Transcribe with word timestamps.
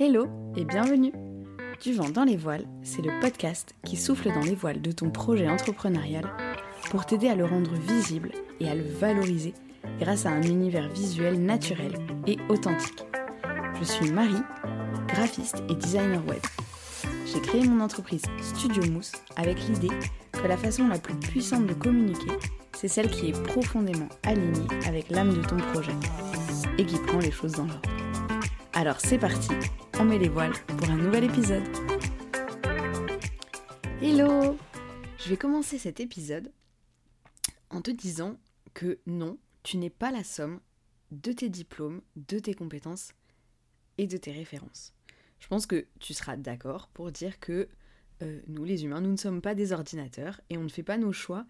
Hello 0.00 0.26
et 0.56 0.64
bienvenue 0.64 1.12
Du 1.82 1.92
vent 1.92 2.08
dans 2.08 2.24
les 2.24 2.38
voiles, 2.38 2.64
c'est 2.82 3.02
le 3.02 3.20
podcast 3.20 3.74
qui 3.84 3.98
souffle 3.98 4.32
dans 4.32 4.40
les 4.40 4.54
voiles 4.54 4.80
de 4.80 4.90
ton 4.90 5.10
projet 5.10 5.50
entrepreneurial 5.50 6.24
pour 6.90 7.04
t'aider 7.04 7.28
à 7.28 7.34
le 7.34 7.44
rendre 7.44 7.74
visible 7.74 8.32
et 8.58 8.70
à 8.70 8.74
le 8.74 8.84
valoriser 8.84 9.52
grâce 10.00 10.24
à 10.24 10.30
un 10.30 10.40
univers 10.40 10.88
visuel 10.88 11.44
naturel 11.44 11.92
et 12.26 12.38
authentique. 12.48 13.04
Je 13.78 13.84
suis 13.84 14.10
Marie, 14.10 14.42
graphiste 15.08 15.62
et 15.68 15.74
designer 15.74 16.26
web. 16.26 16.40
J'ai 17.26 17.40
créé 17.42 17.62
mon 17.62 17.84
entreprise 17.84 18.24
Studio 18.40 18.90
Mousse 18.90 19.12
avec 19.36 19.58
l'idée 19.68 19.94
que 20.32 20.48
la 20.48 20.56
façon 20.56 20.88
la 20.88 20.98
plus 20.98 21.16
puissante 21.16 21.66
de 21.66 21.74
communiquer, 21.74 22.32
c'est 22.72 22.88
celle 22.88 23.10
qui 23.10 23.28
est 23.28 23.42
profondément 23.44 24.08
alignée 24.22 24.66
avec 24.86 25.10
l'âme 25.10 25.34
de 25.34 25.46
ton 25.46 25.58
projet 25.58 25.92
et 26.78 26.86
qui 26.86 26.96
prend 26.96 27.18
les 27.18 27.30
choses 27.30 27.52
dans 27.52 27.66
l'ordre. 27.66 28.01
Alors 28.74 29.00
c'est 29.00 29.18
parti, 29.18 29.50
on 30.00 30.04
met 30.04 30.18
les 30.18 30.30
voiles 30.30 30.54
pour 30.66 30.88
un 30.88 30.96
nouvel 30.96 31.24
épisode. 31.24 31.62
Hello 34.00 34.56
Je 35.18 35.28
vais 35.28 35.36
commencer 35.36 35.76
cet 35.76 36.00
épisode 36.00 36.50
en 37.68 37.82
te 37.82 37.90
disant 37.90 38.38
que 38.72 38.98
non, 39.06 39.36
tu 39.62 39.76
n'es 39.76 39.90
pas 39.90 40.10
la 40.10 40.24
somme 40.24 40.58
de 41.10 41.32
tes 41.32 41.50
diplômes, 41.50 42.00
de 42.16 42.38
tes 42.38 42.54
compétences 42.54 43.12
et 43.98 44.06
de 44.06 44.16
tes 44.16 44.32
références. 44.32 44.94
Je 45.38 45.48
pense 45.48 45.66
que 45.66 45.86
tu 46.00 46.14
seras 46.14 46.36
d'accord 46.36 46.88
pour 46.94 47.12
dire 47.12 47.40
que 47.40 47.68
euh, 48.22 48.40
nous 48.48 48.64
les 48.64 48.84
humains, 48.84 49.02
nous 49.02 49.12
ne 49.12 49.16
sommes 49.18 49.42
pas 49.42 49.54
des 49.54 49.72
ordinateurs 49.72 50.40
et 50.48 50.56
on 50.56 50.64
ne 50.64 50.70
fait 50.70 50.82
pas 50.82 50.96
nos 50.96 51.12
choix 51.12 51.44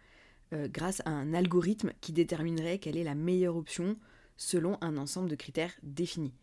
euh, 0.53 0.67
grâce 0.67 1.03
à 1.05 1.11
un 1.11 1.35
algorithme 1.35 1.93
qui 2.01 2.13
déterminerait 2.13 2.79
quelle 2.79 2.97
est 2.97 3.05
la 3.05 3.15
meilleure 3.15 3.57
option 3.57 3.97
selon 4.37 4.77
un 4.81 4.97
ensemble 4.97 5.31
de 5.31 5.37
critères 5.37 5.75
définis. 5.85 6.35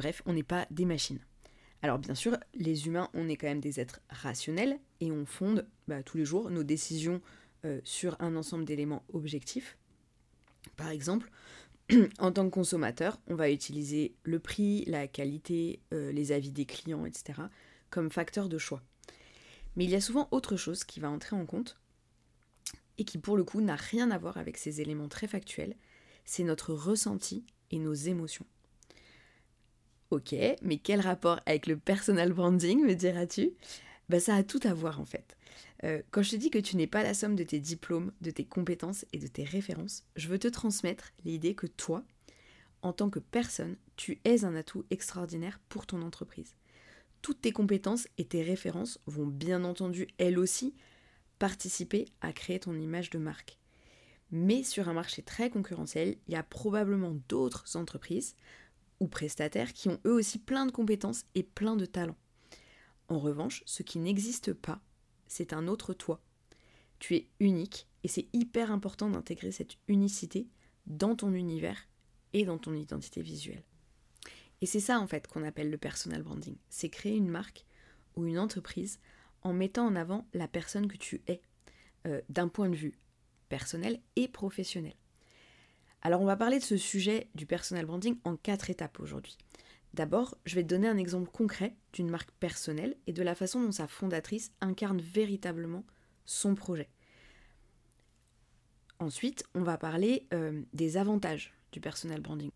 Bref, 0.00 0.22
on 0.24 0.32
n'est 0.32 0.42
pas 0.42 0.66
des 0.70 0.86
machines. 0.86 1.18
Alors 1.82 1.98
bien 1.98 2.14
sûr, 2.14 2.38
les 2.54 2.86
humains, 2.86 3.10
on 3.12 3.28
est 3.28 3.36
quand 3.36 3.48
même 3.48 3.60
des 3.60 3.80
êtres 3.80 4.00
rationnels 4.08 4.78
et 5.02 5.12
on 5.12 5.26
fonde 5.26 5.66
bah, 5.88 6.02
tous 6.02 6.16
les 6.16 6.24
jours 6.24 6.50
nos 6.50 6.62
décisions 6.62 7.20
euh, 7.66 7.82
sur 7.84 8.16
un 8.18 8.34
ensemble 8.34 8.64
d'éléments 8.64 9.04
objectifs. 9.12 9.76
Par 10.78 10.88
exemple, 10.88 11.30
en 12.18 12.32
tant 12.32 12.46
que 12.46 12.54
consommateur, 12.54 13.20
on 13.26 13.34
va 13.34 13.50
utiliser 13.50 14.14
le 14.22 14.38
prix, 14.38 14.86
la 14.86 15.06
qualité, 15.06 15.80
euh, 15.92 16.12
les 16.12 16.32
avis 16.32 16.50
des 16.50 16.64
clients, 16.64 17.04
etc. 17.04 17.38
comme 17.90 18.08
facteur 18.08 18.48
de 18.48 18.56
choix. 18.56 18.80
Mais 19.76 19.84
il 19.84 19.90
y 19.90 19.96
a 19.96 20.00
souvent 20.00 20.28
autre 20.30 20.56
chose 20.56 20.82
qui 20.82 20.98
va 20.98 21.10
entrer 21.10 21.36
en 21.36 21.44
compte 21.44 21.78
et 22.96 23.04
qui 23.04 23.18
pour 23.18 23.36
le 23.36 23.44
coup 23.44 23.60
n'a 23.60 23.76
rien 23.76 24.10
à 24.10 24.16
voir 24.16 24.38
avec 24.38 24.56
ces 24.56 24.80
éléments 24.80 25.08
très 25.08 25.26
factuels, 25.26 25.76
c'est 26.24 26.44
notre 26.44 26.72
ressenti 26.72 27.44
et 27.70 27.78
nos 27.78 27.92
émotions. 27.92 28.46
Ok, 30.10 30.34
mais 30.62 30.78
quel 30.78 31.00
rapport 31.00 31.38
avec 31.46 31.68
le 31.68 31.76
personal 31.76 32.32
branding, 32.32 32.84
me 32.84 32.94
diras-tu? 32.94 33.52
Bah 34.08 34.18
ça 34.18 34.34
a 34.34 34.42
tout 34.42 34.58
à 34.64 34.74
voir 34.74 35.00
en 35.00 35.04
fait. 35.04 35.36
Euh, 35.84 36.02
quand 36.10 36.22
je 36.22 36.30
te 36.32 36.36
dis 36.36 36.50
que 36.50 36.58
tu 36.58 36.76
n'es 36.76 36.88
pas 36.88 37.04
la 37.04 37.14
somme 37.14 37.36
de 37.36 37.44
tes 37.44 37.60
diplômes, 37.60 38.10
de 38.20 38.32
tes 38.32 38.44
compétences 38.44 39.06
et 39.12 39.18
de 39.18 39.28
tes 39.28 39.44
références, 39.44 40.04
je 40.16 40.26
veux 40.26 40.40
te 40.40 40.48
transmettre 40.48 41.12
l'idée 41.24 41.54
que 41.54 41.68
toi, 41.68 42.02
en 42.82 42.92
tant 42.92 43.08
que 43.08 43.20
personne, 43.20 43.76
tu 43.94 44.18
es 44.24 44.44
un 44.44 44.56
atout 44.56 44.84
extraordinaire 44.90 45.60
pour 45.68 45.86
ton 45.86 46.02
entreprise. 46.02 46.56
Toutes 47.22 47.42
tes 47.42 47.52
compétences 47.52 48.08
et 48.18 48.24
tes 48.24 48.42
références 48.42 48.98
vont 49.06 49.26
bien 49.26 49.62
entendu, 49.62 50.08
elles 50.18 50.40
aussi, 50.40 50.74
participer 51.38 52.06
à 52.20 52.32
créer 52.32 52.58
ton 52.58 52.74
image 52.74 53.10
de 53.10 53.18
marque. 53.18 53.58
Mais 54.32 54.64
sur 54.64 54.88
un 54.88 54.92
marché 54.92 55.22
très 55.22 55.50
concurrentiel, 55.50 56.16
il 56.26 56.32
y 56.32 56.36
a 56.36 56.42
probablement 56.42 57.16
d'autres 57.28 57.76
entreprises 57.76 58.34
ou 59.00 59.08
prestataires 59.08 59.72
qui 59.72 59.88
ont 59.88 60.00
eux 60.06 60.12
aussi 60.12 60.38
plein 60.38 60.66
de 60.66 60.70
compétences 60.70 61.24
et 61.34 61.42
plein 61.42 61.76
de 61.76 61.86
talents. 61.86 62.18
En 63.08 63.18
revanche, 63.18 63.62
ce 63.66 63.82
qui 63.82 63.98
n'existe 63.98 64.52
pas, 64.52 64.80
c'est 65.26 65.52
un 65.52 65.66
autre 65.66 65.94
toi. 65.94 66.20
Tu 66.98 67.16
es 67.16 67.28
unique 67.40 67.88
et 68.04 68.08
c'est 68.08 68.28
hyper 68.32 68.70
important 68.70 69.10
d'intégrer 69.10 69.52
cette 69.52 69.76
unicité 69.88 70.46
dans 70.86 71.16
ton 71.16 71.32
univers 71.32 71.88
et 72.32 72.44
dans 72.44 72.58
ton 72.58 72.74
identité 72.74 73.22
visuelle. 73.22 73.64
Et 74.60 74.66
c'est 74.66 74.80
ça 74.80 75.00
en 75.00 75.06
fait 75.06 75.26
qu'on 75.26 75.42
appelle 75.42 75.70
le 75.70 75.78
personal 75.78 76.22
branding. 76.22 76.56
C'est 76.68 76.90
créer 76.90 77.16
une 77.16 77.28
marque 77.28 77.64
ou 78.16 78.26
une 78.26 78.38
entreprise 78.38 79.00
en 79.42 79.52
mettant 79.52 79.86
en 79.86 79.96
avant 79.96 80.26
la 80.34 80.48
personne 80.48 80.86
que 80.86 80.98
tu 80.98 81.22
es, 81.26 81.40
euh, 82.06 82.20
d'un 82.28 82.48
point 82.48 82.68
de 82.68 82.76
vue 82.76 82.98
personnel 83.48 84.00
et 84.16 84.28
professionnel. 84.28 84.94
Alors 86.02 86.22
on 86.22 86.26
va 86.26 86.36
parler 86.36 86.58
de 86.58 86.64
ce 86.64 86.76
sujet 86.76 87.28
du 87.34 87.46
personal 87.46 87.84
branding 87.84 88.16
en 88.24 88.36
quatre 88.36 88.70
étapes 88.70 89.00
aujourd'hui. 89.00 89.36
D'abord, 89.92 90.36
je 90.46 90.54
vais 90.54 90.62
te 90.62 90.68
donner 90.68 90.88
un 90.88 90.96
exemple 90.96 91.30
concret 91.30 91.74
d'une 91.92 92.10
marque 92.10 92.30
personnelle 92.32 92.96
et 93.06 93.12
de 93.12 93.22
la 93.22 93.34
façon 93.34 93.60
dont 93.60 93.72
sa 93.72 93.88
fondatrice 93.88 94.52
incarne 94.60 95.00
véritablement 95.00 95.84
son 96.24 96.54
projet. 96.54 96.88
Ensuite, 99.00 99.44
on 99.54 99.62
va 99.62 99.78
parler 99.78 100.26
euh, 100.32 100.62
des 100.72 100.96
avantages 100.96 101.52
du 101.72 101.80
personal 101.80 102.20
branding. 102.20 102.50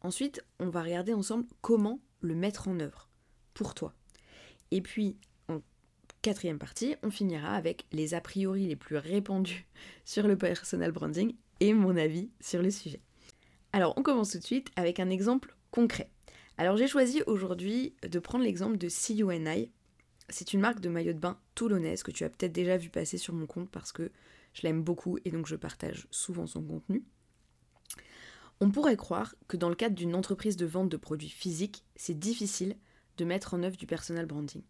Ensuite, 0.00 0.42
on 0.58 0.70
va 0.70 0.82
regarder 0.82 1.12
ensemble 1.12 1.46
comment 1.60 2.00
le 2.20 2.34
mettre 2.34 2.68
en 2.68 2.80
œuvre 2.80 3.08
pour 3.52 3.74
toi. 3.74 3.94
Et 4.70 4.80
puis, 4.80 5.16
en 5.48 5.60
quatrième 6.22 6.58
partie, 6.58 6.96
on 7.02 7.10
finira 7.10 7.54
avec 7.54 7.86
les 7.92 8.14
a 8.14 8.20
priori 8.20 8.66
les 8.66 8.76
plus 8.76 8.96
répandus 8.96 9.66
sur 10.04 10.26
le 10.26 10.38
personal 10.38 10.90
branding 10.92 11.34
et 11.60 11.72
mon 11.72 11.96
avis 11.96 12.30
sur 12.40 12.62
le 12.62 12.70
sujet. 12.70 13.00
Alors 13.72 13.94
on 13.96 14.02
commence 14.02 14.30
tout 14.30 14.38
de 14.38 14.44
suite 14.44 14.68
avec 14.76 15.00
un 15.00 15.10
exemple 15.10 15.56
concret. 15.70 16.10
Alors 16.58 16.76
j'ai 16.76 16.86
choisi 16.86 17.22
aujourd'hui 17.26 17.94
de 18.08 18.18
prendre 18.18 18.44
l'exemple 18.44 18.78
de 18.78 18.88
CUNI. 18.88 19.70
C'est 20.28 20.52
une 20.52 20.60
marque 20.60 20.80
de 20.80 20.88
maillot 20.88 21.12
de 21.12 21.18
bain 21.18 21.38
toulonnaise 21.54 22.02
que 22.02 22.12
tu 22.12 22.24
as 22.24 22.30
peut-être 22.30 22.52
déjà 22.52 22.76
vu 22.76 22.88
passer 22.88 23.18
sur 23.18 23.34
mon 23.34 23.46
compte 23.46 23.70
parce 23.70 23.92
que 23.92 24.10
je 24.52 24.62
l'aime 24.62 24.82
beaucoup 24.82 25.18
et 25.24 25.30
donc 25.30 25.46
je 25.46 25.56
partage 25.56 26.06
souvent 26.10 26.46
son 26.46 26.62
contenu. 26.62 27.04
On 28.60 28.70
pourrait 28.70 28.96
croire 28.96 29.34
que 29.48 29.56
dans 29.56 29.68
le 29.68 29.74
cadre 29.74 29.96
d'une 29.96 30.14
entreprise 30.14 30.56
de 30.56 30.66
vente 30.66 30.88
de 30.88 30.96
produits 30.96 31.28
physiques, 31.28 31.84
c'est 31.96 32.18
difficile 32.18 32.76
de 33.16 33.24
mettre 33.24 33.54
en 33.54 33.62
œuvre 33.64 33.76
du 33.76 33.86
personal 33.86 34.26
branding. 34.26 34.62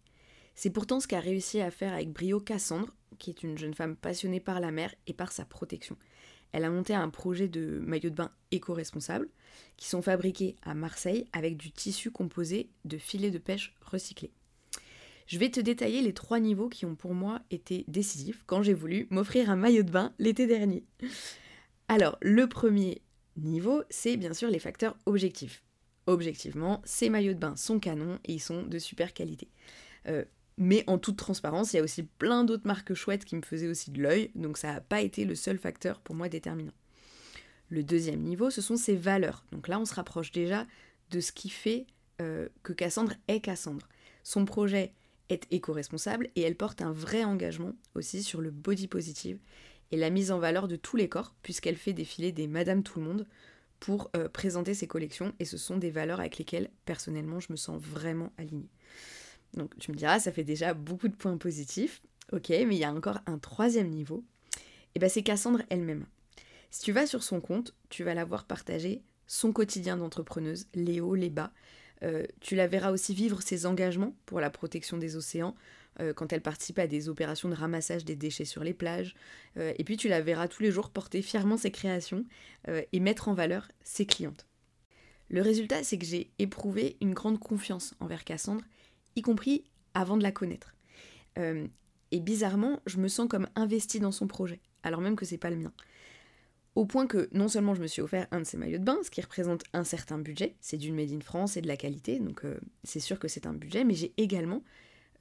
C'est 0.54 0.70
pourtant 0.70 1.00
ce 1.00 1.06
qu'a 1.08 1.20
réussi 1.20 1.60
à 1.60 1.70
faire 1.70 1.92
avec 1.92 2.10
brio 2.10 2.40
Cassandre, 2.40 2.94
qui 3.18 3.30
est 3.30 3.42
une 3.42 3.58
jeune 3.58 3.74
femme 3.74 3.96
passionnée 3.96 4.40
par 4.40 4.60
la 4.60 4.70
mer 4.70 4.94
et 5.06 5.12
par 5.12 5.32
sa 5.32 5.44
protection 5.44 5.96
elle 6.54 6.64
a 6.64 6.70
monté 6.70 6.94
un 6.94 7.10
projet 7.10 7.48
de 7.48 7.80
maillots 7.80 8.10
de 8.10 8.14
bain 8.14 8.30
éco-responsables 8.52 9.28
qui 9.76 9.88
sont 9.88 10.02
fabriqués 10.02 10.54
à 10.62 10.72
Marseille 10.74 11.26
avec 11.32 11.56
du 11.56 11.72
tissu 11.72 12.12
composé 12.12 12.70
de 12.84 12.96
filets 12.96 13.32
de 13.32 13.38
pêche 13.38 13.74
recyclés. 13.80 14.30
Je 15.26 15.36
vais 15.38 15.50
te 15.50 15.58
détailler 15.58 16.00
les 16.00 16.14
trois 16.14 16.38
niveaux 16.38 16.68
qui 16.68 16.86
ont 16.86 16.94
pour 16.94 17.12
moi 17.12 17.40
été 17.50 17.84
décisifs 17.88 18.44
quand 18.46 18.62
j'ai 18.62 18.72
voulu 18.72 19.08
m'offrir 19.10 19.50
un 19.50 19.56
maillot 19.56 19.82
de 19.82 19.90
bain 19.90 20.14
l'été 20.20 20.46
dernier. 20.46 20.84
Alors, 21.88 22.18
le 22.22 22.46
premier 22.46 23.02
niveau, 23.36 23.82
c'est 23.90 24.16
bien 24.16 24.32
sûr 24.32 24.48
les 24.48 24.60
facteurs 24.60 24.96
objectifs. 25.06 25.64
Objectivement, 26.06 26.82
ces 26.84 27.10
maillots 27.10 27.34
de 27.34 27.38
bain 27.38 27.56
sont 27.56 27.80
canons 27.80 28.20
et 28.26 28.34
ils 28.34 28.40
sont 28.40 28.62
de 28.62 28.78
super 28.78 29.12
qualité. 29.12 29.48
Euh, 30.06 30.24
mais 30.56 30.84
en 30.86 30.98
toute 30.98 31.16
transparence, 31.16 31.72
il 31.72 31.76
y 31.76 31.80
a 31.80 31.82
aussi 31.82 32.04
plein 32.04 32.44
d'autres 32.44 32.66
marques 32.66 32.94
chouettes 32.94 33.24
qui 33.24 33.36
me 33.36 33.42
faisaient 33.42 33.68
aussi 33.68 33.90
de 33.90 34.02
l'œil, 34.02 34.30
donc 34.34 34.56
ça 34.56 34.72
n'a 34.72 34.80
pas 34.80 35.00
été 35.00 35.24
le 35.24 35.34
seul 35.34 35.58
facteur 35.58 36.00
pour 36.00 36.14
moi 36.14 36.28
déterminant. 36.28 36.74
Le 37.70 37.82
deuxième 37.82 38.20
niveau, 38.20 38.50
ce 38.50 38.60
sont 38.60 38.76
ses 38.76 38.94
valeurs. 38.94 39.44
Donc 39.50 39.68
là, 39.68 39.80
on 39.80 39.84
se 39.84 39.94
rapproche 39.94 40.32
déjà 40.32 40.66
de 41.10 41.20
ce 41.20 41.32
qui 41.32 41.48
fait 41.48 41.86
euh, 42.20 42.48
que 42.62 42.72
Cassandre 42.72 43.14
est 43.26 43.40
Cassandre. 43.40 43.88
Son 44.22 44.44
projet 44.44 44.92
est 45.28 45.46
éco-responsable 45.50 46.30
et 46.36 46.42
elle 46.42 46.56
porte 46.56 46.82
un 46.82 46.92
vrai 46.92 47.24
engagement 47.24 47.72
aussi 47.94 48.22
sur 48.22 48.40
le 48.40 48.50
body 48.50 48.86
positive 48.86 49.38
et 49.90 49.96
la 49.96 50.10
mise 50.10 50.30
en 50.30 50.38
valeur 50.38 50.68
de 50.68 50.76
tous 50.76 50.96
les 50.96 51.08
corps, 51.08 51.34
puisqu'elle 51.42 51.76
fait 51.76 51.92
défiler 51.92 52.32
des 52.32 52.46
Madame 52.46 52.82
Tout 52.82 53.00
le 53.00 53.06
Monde 53.06 53.26
pour 53.80 54.10
euh, 54.16 54.28
présenter 54.28 54.72
ses 54.72 54.86
collections, 54.86 55.34
et 55.40 55.44
ce 55.44 55.58
sont 55.58 55.76
des 55.76 55.90
valeurs 55.90 56.20
avec 56.20 56.38
lesquelles 56.38 56.70
personnellement 56.84 57.40
je 57.40 57.52
me 57.52 57.56
sens 57.56 57.80
vraiment 57.80 58.32
alignée. 58.38 58.70
Donc 59.56 59.76
tu 59.78 59.90
me 59.90 59.96
diras, 59.96 60.18
ça 60.18 60.32
fait 60.32 60.44
déjà 60.44 60.74
beaucoup 60.74 61.08
de 61.08 61.16
points 61.16 61.36
positifs. 61.36 62.02
Ok, 62.32 62.48
mais 62.48 62.76
il 62.76 62.78
y 62.78 62.84
a 62.84 62.92
encore 62.92 63.18
un 63.26 63.38
troisième 63.38 63.90
niveau. 63.90 64.24
Et 64.94 64.98
bien 64.98 65.08
c'est 65.08 65.22
Cassandre 65.22 65.62
elle-même. 65.70 66.06
Si 66.70 66.82
tu 66.82 66.92
vas 66.92 67.06
sur 67.06 67.22
son 67.22 67.40
compte, 67.40 67.74
tu 67.88 68.02
vas 68.02 68.14
la 68.14 68.24
voir 68.24 68.44
partager 68.44 69.02
son 69.26 69.52
quotidien 69.52 69.96
d'entrepreneuse, 69.96 70.66
les 70.74 71.00
hauts, 71.00 71.14
les 71.14 71.30
bas. 71.30 71.52
Euh, 72.02 72.24
tu 72.40 72.56
la 72.56 72.66
verras 72.66 72.90
aussi 72.90 73.14
vivre 73.14 73.42
ses 73.42 73.66
engagements 73.66 74.14
pour 74.26 74.40
la 74.40 74.50
protection 74.50 74.98
des 74.98 75.16
océans, 75.16 75.54
euh, 76.00 76.12
quand 76.12 76.32
elle 76.32 76.42
participe 76.42 76.78
à 76.78 76.86
des 76.86 77.08
opérations 77.08 77.48
de 77.48 77.54
ramassage 77.54 78.04
des 78.04 78.16
déchets 78.16 78.44
sur 78.44 78.64
les 78.64 78.74
plages. 78.74 79.14
Euh, 79.56 79.72
et 79.78 79.84
puis 79.84 79.96
tu 79.96 80.08
la 80.08 80.20
verras 80.20 80.48
tous 80.48 80.62
les 80.62 80.70
jours 80.70 80.90
porter 80.90 81.22
fièrement 81.22 81.56
ses 81.56 81.70
créations 81.70 82.24
et 82.92 82.98
mettre 82.98 83.28
en 83.28 83.34
valeur 83.34 83.68
ses 83.82 84.06
clientes. 84.06 84.46
Le 85.28 85.42
résultat, 85.42 85.84
c'est 85.84 85.98
que 85.98 86.06
j'ai 86.06 86.30
éprouvé 86.38 86.96
une 87.02 87.12
grande 87.12 87.38
confiance 87.38 87.94
envers 88.00 88.24
Cassandre 88.24 88.64
y 89.16 89.22
compris 89.22 89.64
avant 89.94 90.16
de 90.16 90.22
la 90.22 90.32
connaître. 90.32 90.74
Euh, 91.38 91.66
et 92.10 92.20
bizarrement, 92.20 92.80
je 92.86 92.98
me 92.98 93.08
sens 93.08 93.28
comme 93.28 93.48
investie 93.54 94.00
dans 94.00 94.12
son 94.12 94.26
projet, 94.26 94.60
alors 94.82 95.00
même 95.00 95.16
que 95.16 95.24
c'est 95.24 95.38
pas 95.38 95.50
le 95.50 95.56
mien. 95.56 95.72
Au 96.74 96.86
point 96.86 97.06
que 97.06 97.28
non 97.32 97.48
seulement 97.48 97.74
je 97.74 97.82
me 97.82 97.86
suis 97.86 98.02
offert 98.02 98.26
un 98.32 98.40
de 98.40 98.44
ces 98.44 98.56
maillots 98.56 98.78
de 98.78 98.84
bain, 98.84 98.98
ce 99.04 99.10
qui 99.10 99.20
représente 99.20 99.62
un 99.72 99.84
certain 99.84 100.18
budget, 100.18 100.56
c'est 100.60 100.76
d'une 100.76 100.94
Made 100.94 101.12
in 101.12 101.20
France 101.20 101.56
et 101.56 101.60
de 101.60 101.68
la 101.68 101.76
qualité, 101.76 102.18
donc 102.18 102.44
euh, 102.44 102.58
c'est 102.82 103.00
sûr 103.00 103.18
que 103.18 103.28
c'est 103.28 103.46
un 103.46 103.54
budget, 103.54 103.84
mais 103.84 103.94
j'ai 103.94 104.12
également 104.16 104.62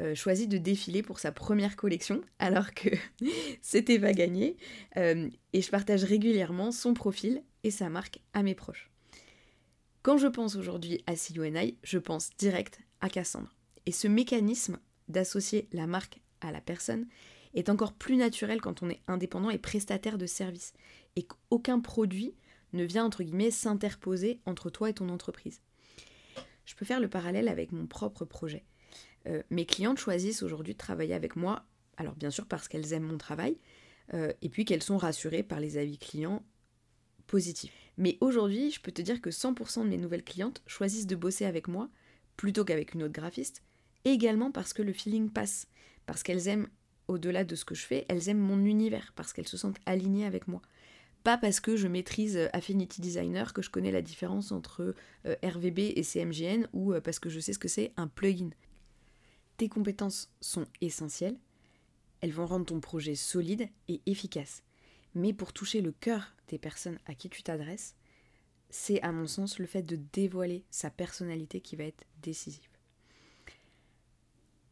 euh, 0.02 0.16
choisi 0.16 0.48
de 0.48 0.58
défiler 0.58 1.04
pour 1.04 1.20
sa 1.20 1.32
première 1.32 1.76
collection, 1.76 2.22
alors 2.40 2.74
que 2.74 2.90
c'était 3.62 4.00
pas 4.00 4.14
gagné, 4.14 4.58
et 4.96 5.62
je 5.62 5.70
partage 5.70 6.04
régulièrement 6.04 6.72
son 6.72 6.94
profil 6.94 7.44
et 7.64 7.72
sa 7.72 7.90
marque 7.90 8.20
à 8.34 8.44
mes 8.44 8.56
proches. 8.56 8.90
Quand 10.04 10.18
je 10.18 10.28
pense 10.28 10.56
aujourd'hui 10.58 11.02
à 11.08 11.16
CUNI, 11.16 11.78
je 11.82 11.98
pense 11.98 12.32
direct 12.38 12.82
à 13.00 13.10
Cassandre. 13.10 13.56
Et 13.86 13.92
ce 13.92 14.08
mécanisme 14.08 14.80
d'associer 15.08 15.68
la 15.72 15.88
marque 15.88 16.22
à 16.42 16.52
la 16.52 16.62
personne 16.62 17.08
est 17.54 17.70
encore 17.70 17.94
plus 17.94 18.18
naturel 18.18 18.62
quand 18.62 18.82
on 18.84 18.90
est 18.90 19.02
indépendant 19.08 19.50
et 19.50 19.58
prestataire 19.58 20.18
de 20.18 20.26
services 20.26 20.74
et 21.16 21.24
qu'aucun 21.24 21.80
produit 21.80 22.36
ne 22.74 22.84
vient 22.84 23.06
entre 23.06 23.24
guillemets 23.24 23.52
s'interposer 23.52 24.40
entre 24.46 24.70
toi 24.70 24.90
et 24.90 24.94
ton 24.94 25.10
entreprise. 25.10 25.62
Je 26.66 26.76
peux 26.76 26.86
faire 26.86 27.00
le 27.00 27.10
parallèle 27.10 27.48
avec 27.48 27.72
mon 27.72 27.86
propre 27.86 28.26
projet. 28.26 28.64
Euh, 29.28 29.44
mes 29.50 29.66
clientes 29.66 30.00
choisissent 30.00 30.44
aujourd'hui 30.44 30.74
de 30.74 30.78
travailler 30.78 31.14
avec 31.14 31.36
moi, 31.36 31.66
alors 31.98 32.16
bien 32.16 32.32
sûr 32.32 32.46
parce 32.48 32.68
qu'elles 32.68 32.94
aiment 32.94 33.04
mon 33.04 33.18
travail, 33.18 33.58
euh, 34.14 34.34
et 34.42 34.50
puis 34.50 34.66
qu'elles 34.66 34.84
sont 34.84 34.98
rassurées 34.98 35.44
par 35.44 35.60
les 35.60 35.78
avis 35.78 35.98
clients 35.98 36.44
positifs. 37.28 37.74
Mais 37.98 38.18
aujourd'hui, 38.22 38.72
je 38.72 38.82
peux 38.82 38.92
te 38.92 39.02
dire 39.02 39.22
que 39.22 39.30
100% 39.30 39.84
de 39.84 39.90
mes 39.90 39.98
nouvelles 39.98 40.24
clientes 40.24 40.62
choisissent 40.66 41.08
de 41.08 41.16
bosser 41.16 41.46
avec 41.46 41.68
moi 41.68 41.90
plutôt 42.38 42.66
qu'avec 42.66 42.94
une 42.94 43.04
autre 43.04 43.14
graphiste, 43.14 43.64
également 44.06 44.52
parce 44.52 44.74
que 44.74 44.82
le 44.82 44.94
feeling 44.94 45.30
passe, 45.30 45.68
parce 46.06 46.24
qu'elles 46.24 46.48
aiment, 46.48 46.68
au-delà 47.08 47.44
de 47.44 47.56
ce 47.56 47.66
que 47.66 47.76
je 47.76 47.86
fais, 47.86 48.06
elles 48.10 48.30
aiment 48.30 48.40
mon 48.40 48.64
univers, 48.64 49.14
parce 49.16 49.34
qu'elles 49.34 49.48
se 49.48 49.58
sentent 49.58 49.80
alignées 49.86 50.26
avec 50.26 50.48
moi. 50.48 50.62
Pas 51.24 51.38
parce 51.38 51.62
que 51.62 51.78
je 51.78 51.88
maîtrise 51.88 52.36
euh, 52.36 52.48
Affinity 52.52 53.00
Designer, 53.00 53.54
que 53.54 53.62
je 53.62 53.70
connais 53.70 53.92
la 53.92 54.02
différence 54.02 54.52
entre 54.52 54.94
euh, 55.26 55.36
RVB 55.42 55.80
et 55.96 56.04
CMGN, 56.04 56.68
ou 56.74 56.94
euh, 56.94 57.02
parce 57.02 57.20
que 57.20 57.30
je 57.30 57.40
sais 57.40 57.54
ce 57.54 57.60
que 57.60 57.70
c'est 57.70 57.94
un 57.96 58.08
plugin. 58.08 58.50
Tes 59.58 59.70
compétences 59.70 60.30
sont 60.42 60.66
essentielles, 60.82 61.38
elles 62.20 62.34
vont 62.34 62.46
rendre 62.46 62.66
ton 62.66 62.80
projet 62.82 63.16
solide 63.16 63.70
et 63.88 64.02
efficace. 64.06 64.64
Mais 65.16 65.32
pour 65.32 65.54
toucher 65.54 65.82
le 65.82 65.92
cœur 65.92 66.34
des 66.48 66.58
personnes 66.58 66.98
à 67.06 67.14
qui 67.14 67.30
tu 67.30 67.44
t'adresses, 67.44 67.96
c'est 68.70 69.02
à 69.02 69.12
mon 69.12 69.28
sens 69.28 69.60
le 69.60 69.68
fait 69.68 69.84
de 69.84 70.00
dévoiler 70.12 70.66
sa 70.72 70.90
personnalité 70.90 71.62
qui 71.62 71.76
va 71.76 71.84
être 71.84 72.04
décisive. 72.22 72.73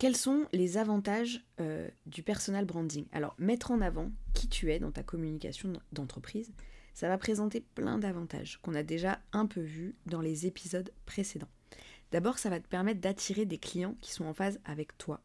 Quels 0.01 0.17
sont 0.17 0.47
les 0.51 0.77
avantages 0.77 1.45
euh, 1.59 1.87
du 2.07 2.23
personal 2.23 2.65
branding? 2.65 3.05
Alors, 3.11 3.35
mettre 3.37 3.69
en 3.69 3.81
avant 3.81 4.11
qui 4.33 4.49
tu 4.49 4.71
es 4.71 4.79
dans 4.79 4.89
ta 4.89 5.03
communication 5.03 5.73
d'entreprise, 5.91 6.51
ça 6.95 7.07
va 7.07 7.19
présenter 7.19 7.61
plein 7.75 7.99
d'avantages 7.99 8.57
qu'on 8.63 8.73
a 8.73 8.81
déjà 8.81 9.21
un 9.31 9.45
peu 9.45 9.61
vus 9.61 9.93
dans 10.07 10.21
les 10.21 10.47
épisodes 10.47 10.91
précédents. 11.05 11.51
D'abord, 12.11 12.39
ça 12.39 12.49
va 12.49 12.59
te 12.59 12.67
permettre 12.67 12.99
d'attirer 12.99 13.45
des 13.45 13.59
clients 13.59 13.95
qui 14.01 14.11
sont 14.11 14.25
en 14.25 14.33
phase 14.33 14.59
avec 14.65 14.97
toi, 14.97 15.21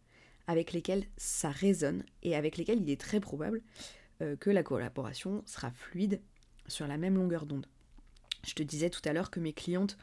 avec 0.46 0.74
lesquels 0.74 1.06
ça 1.16 1.48
résonne 1.48 2.04
et 2.22 2.36
avec 2.36 2.58
lesquels 2.58 2.82
il 2.82 2.90
est 2.90 3.00
très 3.00 3.18
probable 3.18 3.62
euh, 4.20 4.36
que 4.36 4.50
la 4.50 4.62
collaboration 4.62 5.42
sera 5.46 5.70
fluide 5.70 6.20
sur 6.68 6.86
la 6.86 6.98
même 6.98 7.16
longueur 7.16 7.46
d'onde. 7.46 7.66
Je 8.46 8.52
te 8.52 8.62
disais 8.62 8.90
tout 8.90 9.08
à 9.08 9.14
l'heure 9.14 9.30
que 9.30 9.40
mes 9.40 9.54
clientes 9.54 9.96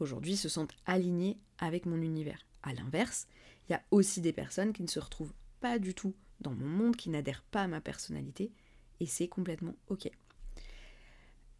aujourd'hui 0.00 0.36
se 0.36 0.48
sentent 0.48 0.74
alignées 0.84 1.38
avec 1.58 1.86
mon 1.86 2.02
univers. 2.02 2.44
A 2.64 2.72
l'inverse, 2.72 3.28
il 3.68 3.72
y 3.72 3.74
a 3.74 3.82
aussi 3.90 4.20
des 4.20 4.32
personnes 4.32 4.72
qui 4.72 4.82
ne 4.82 4.88
se 4.88 5.00
retrouvent 5.00 5.34
pas 5.60 5.78
du 5.78 5.94
tout 5.94 6.14
dans 6.40 6.52
mon 6.52 6.66
monde, 6.66 6.96
qui 6.96 7.10
n'adhèrent 7.10 7.44
pas 7.44 7.62
à 7.62 7.68
ma 7.68 7.80
personnalité, 7.80 8.52
et 9.00 9.06
c'est 9.06 9.28
complètement 9.28 9.74
ok. 9.88 10.10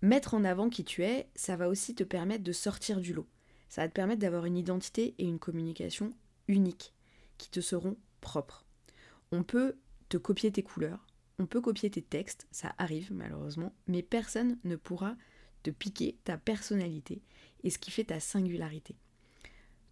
Mettre 0.03 0.35
en 0.35 0.45
avant 0.45 0.69
qui 0.69 0.85
tu 0.85 1.03
es, 1.03 1.29
ça 1.35 1.57
va 1.57 1.69
aussi 1.69 1.95
te 1.95 2.05
permettre 2.05 2.45
de 2.45 2.53
sortir 2.53 3.01
du 3.01 3.13
lot. 3.13 3.27
Ça 3.69 3.83
va 3.83 3.89
te 3.89 3.95
permettre 3.95 4.21
d'avoir 4.21 4.45
une 4.45 4.59
identité 4.59 5.15
et 5.19 5.25
une 5.25 5.39
communication 5.39 6.15
unique, 6.49 6.95
qui 7.39 7.51
te 7.51 7.61
seront 7.61 7.97
propres. 8.21 8.67
On 9.33 9.43
peut 9.43 9.77
te 10.09 10.17
copier 10.17 10.53
tes 10.53 10.63
couleurs, 10.63 11.07
on 11.39 11.47
peut 11.47 11.61
copier 11.61 11.91
tes 11.91 12.03
textes, 12.03 12.47
ça 12.51 12.75
arrive 12.79 13.13
malheureusement, 13.13 13.75
mais 13.87 14.03
personne 14.03 14.59
ne 14.65 14.77
pourra 14.77 15.17
te 15.63 15.71
piquer 15.71 16.19
ta 16.25 16.39
personnalité 16.39 17.23
et 17.65 17.71
ce 17.71 17.79
qui 17.79 17.91
fait 17.91 18.05
ta 18.05 18.21
singularité. 18.21 18.97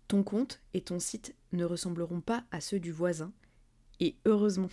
Ton 0.08 0.22
compte 0.22 0.60
et 0.74 0.82
ton 0.82 0.98
site 0.98 1.34
ne 1.52 1.64
ressembleront 1.64 2.20
pas 2.20 2.44
à 2.50 2.60
ceux 2.60 2.80
du 2.80 2.92
voisin, 2.92 3.32
et 4.00 4.16
heureusement. 4.24 4.70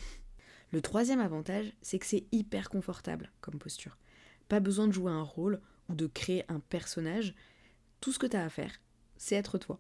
Le 0.71 0.81
troisième 0.81 1.19
avantage, 1.19 1.73
c'est 1.81 1.99
que 1.99 2.05
c'est 2.05 2.25
hyper 2.31 2.69
confortable 2.69 3.31
comme 3.41 3.59
posture. 3.59 3.97
Pas 4.47 4.59
besoin 4.59 4.87
de 4.87 4.93
jouer 4.93 5.11
un 5.11 5.23
rôle 5.23 5.61
ou 5.89 5.95
de 5.95 6.07
créer 6.07 6.45
un 6.49 6.59
personnage. 6.59 7.35
Tout 7.99 8.11
ce 8.11 8.19
que 8.19 8.27
tu 8.27 8.37
as 8.37 8.45
à 8.45 8.49
faire, 8.49 8.79
c'est 9.17 9.35
être 9.35 9.57
toi. 9.57 9.79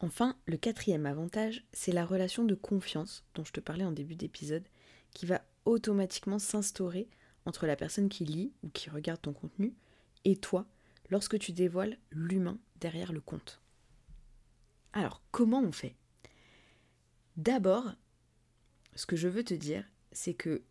Enfin, 0.00 0.36
le 0.46 0.56
quatrième 0.56 1.06
avantage, 1.06 1.64
c'est 1.72 1.92
la 1.92 2.06
relation 2.06 2.44
de 2.44 2.54
confiance 2.54 3.24
dont 3.34 3.44
je 3.44 3.52
te 3.52 3.60
parlais 3.60 3.84
en 3.84 3.92
début 3.92 4.14
d'épisode, 4.14 4.66
qui 5.12 5.26
va 5.26 5.42
automatiquement 5.64 6.38
s'instaurer 6.38 7.08
entre 7.44 7.66
la 7.66 7.76
personne 7.76 8.08
qui 8.08 8.24
lit 8.24 8.52
ou 8.62 8.68
qui 8.68 8.90
regarde 8.90 9.20
ton 9.20 9.32
contenu 9.32 9.74
et 10.24 10.36
toi 10.36 10.66
lorsque 11.10 11.38
tu 11.38 11.52
dévoiles 11.52 11.98
l'humain 12.10 12.58
derrière 12.76 13.12
le 13.12 13.20
compte. 13.20 13.60
Alors, 14.98 15.22
comment 15.30 15.60
on 15.60 15.70
fait? 15.70 15.94
D'abord, 17.36 17.92
ce 18.96 19.06
que 19.06 19.14
je 19.14 19.28
veux 19.28 19.44
te 19.44 19.54
dire, 19.54 19.84
c'est 20.10 20.34
que 20.34 20.64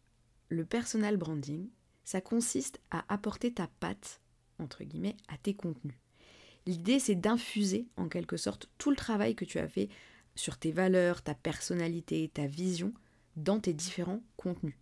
le 0.50 0.65
personal 0.65 1.15
branding, 1.15 1.69
ça 2.03 2.19
consiste 2.19 2.81
à 2.91 3.06
apporter 3.07 3.53
ta 3.53 3.68
patte, 3.79 4.19
entre 4.59 4.83
guillemets, 4.83 5.15
à 5.29 5.38
tes 5.38 5.53
contenus. 5.53 5.95
L'idée, 6.65 7.00
c'est 7.00 7.15
d'infuser, 7.15 7.88
en 7.95 8.09
quelque 8.09 8.35
sorte, 8.35 8.69
tout 8.77 8.89
le 8.89 8.97
travail 8.97 9.33
que 9.33 9.45
tu 9.45 9.59
as 9.59 9.69
fait 9.69 9.88
sur 10.35 10.57
tes 10.57 10.73
valeurs, 10.73 11.21
ta 11.21 11.33
personnalité, 11.33 12.27
ta 12.27 12.47
vision, 12.47 12.94
dans 13.38 13.62
tes 13.62 13.71
différents 13.71 14.21
contenus. 14.35 14.75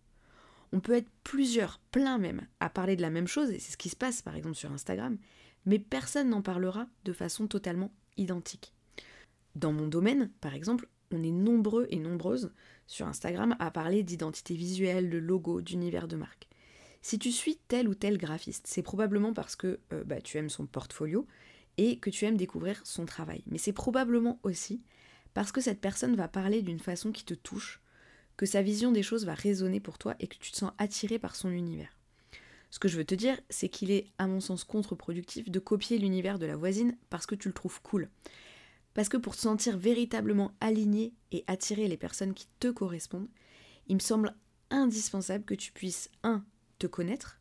On 0.72 0.80
peut 0.80 0.96
être 0.96 1.10
plusieurs, 1.22 1.78
plein 1.92 2.18
même, 2.18 2.48
à 2.58 2.68
parler 2.68 2.96
de 2.96 3.02
la 3.02 3.10
même 3.10 3.28
chose, 3.28 3.52
et 3.52 3.60
c'est 3.60 3.70
ce 3.70 3.78
qui 3.78 3.90
se 3.90 3.96
passe 3.96 4.22
par 4.22 4.34
exemple 4.34 4.56
sur 4.56 4.72
Instagram, 4.72 5.18
mais 5.66 5.78
personne 5.78 6.30
n'en 6.30 6.42
parlera 6.42 6.88
de 7.04 7.12
façon 7.12 7.46
totalement 7.46 7.92
identique. 8.16 8.72
Dans 9.56 9.72
mon 9.72 9.88
domaine, 9.88 10.30
par 10.42 10.54
exemple, 10.54 10.86
on 11.10 11.22
est 11.22 11.30
nombreux 11.30 11.86
et 11.88 11.98
nombreuses 11.98 12.52
sur 12.86 13.06
Instagram 13.06 13.56
à 13.58 13.70
parler 13.70 14.02
d'identité 14.02 14.54
visuelle, 14.54 15.08
de 15.08 15.16
logo, 15.16 15.62
d'univers 15.62 16.08
de 16.08 16.16
marque. 16.16 16.46
Si 17.00 17.18
tu 17.18 17.32
suis 17.32 17.56
tel 17.66 17.88
ou 17.88 17.94
tel 17.94 18.18
graphiste, 18.18 18.66
c'est 18.66 18.82
probablement 18.82 19.32
parce 19.32 19.56
que 19.56 19.80
euh, 19.94 20.04
bah, 20.04 20.20
tu 20.20 20.36
aimes 20.36 20.50
son 20.50 20.66
portfolio 20.66 21.26
et 21.78 21.98
que 21.98 22.10
tu 22.10 22.26
aimes 22.26 22.36
découvrir 22.36 22.82
son 22.84 23.06
travail. 23.06 23.44
Mais 23.46 23.56
c'est 23.56 23.72
probablement 23.72 24.40
aussi 24.42 24.82
parce 25.32 25.52
que 25.52 25.62
cette 25.62 25.80
personne 25.80 26.16
va 26.16 26.28
parler 26.28 26.60
d'une 26.60 26.78
façon 26.78 27.10
qui 27.10 27.24
te 27.24 27.32
touche, 27.32 27.80
que 28.36 28.44
sa 28.44 28.60
vision 28.60 28.92
des 28.92 29.02
choses 29.02 29.24
va 29.24 29.32
résonner 29.32 29.80
pour 29.80 29.96
toi 29.96 30.16
et 30.20 30.26
que 30.26 30.36
tu 30.36 30.52
te 30.52 30.56
sens 30.58 30.72
attiré 30.76 31.18
par 31.18 31.34
son 31.34 31.48
univers. 31.48 31.96
Ce 32.68 32.78
que 32.78 32.88
je 32.88 32.98
veux 32.98 33.06
te 33.06 33.14
dire, 33.14 33.40
c'est 33.48 33.70
qu'il 33.70 33.90
est, 33.90 34.12
à 34.18 34.26
mon 34.26 34.40
sens, 34.40 34.64
contre-productif 34.64 35.50
de 35.50 35.58
copier 35.58 35.96
l'univers 35.96 36.38
de 36.38 36.44
la 36.44 36.56
voisine 36.56 36.98
parce 37.08 37.24
que 37.24 37.34
tu 37.34 37.48
le 37.48 37.54
trouves 37.54 37.80
cool. 37.80 38.10
Parce 38.96 39.10
que 39.10 39.18
pour 39.18 39.36
te 39.36 39.42
sentir 39.42 39.76
véritablement 39.76 40.52
aligné 40.58 41.12
et 41.30 41.44
attirer 41.48 41.86
les 41.86 41.98
personnes 41.98 42.32
qui 42.32 42.48
te 42.60 42.68
correspondent, 42.68 43.28
il 43.88 43.96
me 43.96 44.00
semble 44.00 44.34
indispensable 44.70 45.44
que 45.44 45.52
tu 45.52 45.70
puisses 45.70 46.08
1. 46.22 46.42
te 46.78 46.86
connaître, 46.86 47.38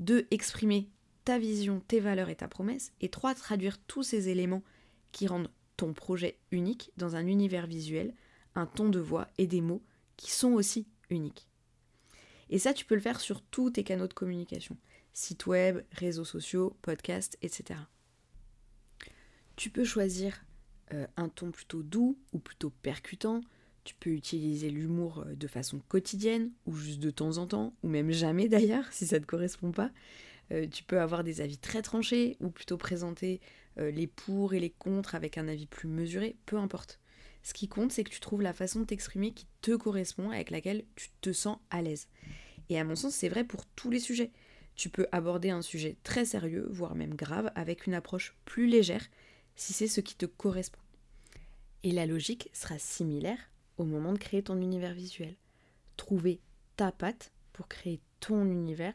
2. 0.00 0.26
exprimer 0.32 0.90
ta 1.24 1.38
vision, 1.38 1.80
tes 1.86 2.00
valeurs 2.00 2.28
et 2.28 2.34
ta 2.34 2.48
promesse, 2.48 2.92
et 3.00 3.08
3. 3.08 3.36
traduire 3.36 3.78
tous 3.78 4.02
ces 4.02 4.30
éléments 4.30 4.64
qui 5.12 5.28
rendent 5.28 5.52
ton 5.76 5.92
projet 5.92 6.40
unique 6.50 6.90
dans 6.96 7.14
un 7.14 7.24
univers 7.28 7.68
visuel, 7.68 8.12
un 8.56 8.66
ton 8.66 8.88
de 8.88 8.98
voix 8.98 9.28
et 9.38 9.46
des 9.46 9.60
mots 9.60 9.84
qui 10.16 10.32
sont 10.32 10.54
aussi 10.54 10.88
uniques. 11.08 11.46
Et 12.48 12.58
ça, 12.58 12.74
tu 12.74 12.84
peux 12.84 12.96
le 12.96 13.00
faire 13.00 13.20
sur 13.20 13.42
tous 13.42 13.70
tes 13.70 13.84
canaux 13.84 14.08
de 14.08 14.12
communication, 14.12 14.76
site 15.12 15.46
web, 15.46 15.84
réseaux 15.92 16.24
sociaux, 16.24 16.76
podcasts, 16.82 17.38
etc. 17.42 17.78
Tu 19.54 19.70
peux 19.70 19.84
choisir 19.84 20.42
euh, 20.92 21.06
un 21.16 21.28
ton 21.28 21.50
plutôt 21.50 21.82
doux 21.82 22.18
ou 22.32 22.38
plutôt 22.38 22.70
percutant. 22.82 23.40
Tu 23.84 23.94
peux 23.94 24.10
utiliser 24.10 24.70
l'humour 24.70 25.24
euh, 25.26 25.34
de 25.34 25.46
façon 25.46 25.80
quotidienne 25.88 26.50
ou 26.66 26.74
juste 26.74 27.00
de 27.00 27.10
temps 27.10 27.38
en 27.38 27.46
temps, 27.46 27.74
ou 27.82 27.88
même 27.88 28.10
jamais 28.10 28.48
d'ailleurs, 28.48 28.84
si 28.92 29.06
ça 29.06 29.16
ne 29.16 29.22
te 29.22 29.26
correspond 29.26 29.72
pas. 29.72 29.90
Euh, 30.52 30.66
tu 30.66 30.82
peux 30.82 31.00
avoir 31.00 31.24
des 31.24 31.40
avis 31.40 31.58
très 31.58 31.82
tranchés 31.82 32.36
ou 32.40 32.50
plutôt 32.50 32.76
présenter 32.76 33.40
les 33.76 34.08
pour 34.08 34.52
et 34.52 34.60
les 34.60 34.68
contre 34.68 35.14
avec 35.14 35.38
un 35.38 35.48
avis 35.48 35.64
plus 35.64 35.88
mesuré, 35.88 36.36
peu 36.44 36.58
importe. 36.58 37.00
Ce 37.42 37.54
qui 37.54 37.68
compte, 37.68 37.92
c'est 37.92 38.04
que 38.04 38.10
tu 38.10 38.20
trouves 38.20 38.42
la 38.42 38.52
façon 38.52 38.80
de 38.80 38.84
t'exprimer 38.84 39.32
qui 39.32 39.46
te 39.62 39.74
correspond, 39.74 40.30
avec 40.30 40.50
laquelle 40.50 40.84
tu 40.96 41.08
te 41.22 41.32
sens 41.32 41.58
à 41.70 41.80
l'aise. 41.80 42.08
Et 42.68 42.78
à 42.78 42.84
mon 42.84 42.94
sens, 42.94 43.14
c'est 43.14 43.28
vrai 43.28 43.44
pour 43.44 43.64
tous 43.66 43.90
les 43.90 44.00
sujets. 44.00 44.32
Tu 44.74 44.88
peux 44.88 45.06
aborder 45.12 45.50
un 45.50 45.62
sujet 45.62 45.96
très 46.04 46.24
sérieux, 46.24 46.66
voire 46.70 46.94
même 46.94 47.14
grave, 47.14 47.50
avec 47.54 47.86
une 47.86 47.94
approche 47.94 48.36
plus 48.44 48.66
légère, 48.66 49.06
si 49.60 49.74
c'est 49.74 49.88
ce 49.88 50.00
qui 50.00 50.14
te 50.14 50.24
correspond. 50.24 50.80
Et 51.82 51.92
la 51.92 52.06
logique 52.06 52.48
sera 52.54 52.78
similaire 52.78 53.50
au 53.76 53.84
moment 53.84 54.14
de 54.14 54.18
créer 54.18 54.42
ton 54.42 54.58
univers 54.58 54.94
visuel. 54.94 55.36
Trouver 55.98 56.40
ta 56.76 56.92
patte 56.92 57.30
pour 57.52 57.68
créer 57.68 58.00
ton 58.20 58.46
univers 58.46 58.94